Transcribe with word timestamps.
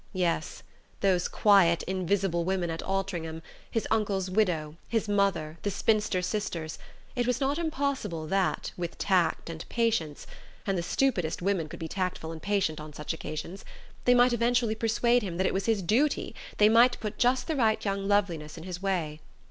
Yes, 0.13 0.63
those 1.01 1.27
quiet 1.27 1.83
invisible 1.83 2.43
women 2.43 2.71
at 2.71 2.81
Altringham 2.81 3.43
his 3.69 3.87
uncle's 3.91 4.31
widow, 4.31 4.75
his 4.89 5.07
mother, 5.07 5.59
the 5.61 5.69
spinster 5.69 6.23
sisters 6.23 6.79
it 7.15 7.27
was 7.27 7.39
not 7.39 7.59
impossible 7.59 8.25
that, 8.25 8.71
with 8.75 8.97
tact 8.97 9.47
and 9.47 9.63
patience 9.69 10.25
and 10.65 10.75
the 10.75 10.81
stupidest 10.81 11.43
women 11.43 11.69
could 11.69 11.79
be 11.79 11.87
tactful 11.87 12.31
and 12.31 12.41
patient 12.41 12.81
on 12.81 12.93
such 12.93 13.13
occasions 13.13 13.63
they 14.05 14.15
might 14.15 14.33
eventually 14.33 14.73
persuade 14.73 15.21
him 15.21 15.37
that 15.37 15.45
it 15.45 15.53
was 15.53 15.67
his 15.67 15.83
duty, 15.83 16.33
they 16.57 16.67
might 16.67 16.99
put 16.99 17.19
just 17.19 17.45
the 17.45 17.55
right 17.55 17.85
young 17.85 18.07
loveliness 18.07 18.57
in 18.57 18.63
his 18.63 18.81
way.... 18.81 19.21